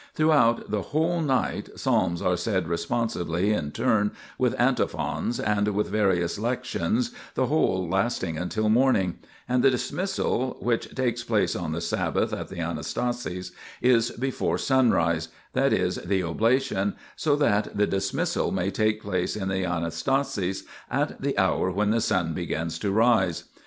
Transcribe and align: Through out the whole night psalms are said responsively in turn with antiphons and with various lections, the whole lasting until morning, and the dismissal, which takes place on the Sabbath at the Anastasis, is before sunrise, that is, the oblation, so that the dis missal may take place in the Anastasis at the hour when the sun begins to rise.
Through 0.15 0.31
out 0.31 0.71
the 0.71 0.81
whole 0.81 1.21
night 1.21 1.69
psalms 1.75 2.23
are 2.23 2.35
said 2.35 2.67
responsively 2.67 3.53
in 3.53 3.69
turn 3.69 4.09
with 4.39 4.59
antiphons 4.59 5.39
and 5.39 5.67
with 5.75 5.89
various 5.89 6.39
lections, 6.39 7.11
the 7.35 7.45
whole 7.45 7.87
lasting 7.87 8.35
until 8.35 8.67
morning, 8.67 9.19
and 9.47 9.61
the 9.63 9.69
dismissal, 9.69 10.57
which 10.59 10.95
takes 10.95 11.23
place 11.23 11.55
on 11.55 11.71
the 11.71 11.81
Sabbath 11.81 12.33
at 12.33 12.47
the 12.47 12.55
Anastasis, 12.61 13.51
is 13.79 14.09
before 14.09 14.57
sunrise, 14.57 15.27
that 15.53 15.71
is, 15.71 15.97
the 15.97 16.23
oblation, 16.23 16.95
so 17.15 17.35
that 17.35 17.77
the 17.77 17.85
dis 17.85 18.11
missal 18.11 18.49
may 18.51 18.71
take 18.71 19.03
place 19.03 19.35
in 19.35 19.49
the 19.49 19.65
Anastasis 19.65 20.63
at 20.89 21.21
the 21.21 21.37
hour 21.37 21.69
when 21.69 21.91
the 21.91 22.01
sun 22.01 22.33
begins 22.33 22.79
to 22.79 22.89
rise. 22.89 23.43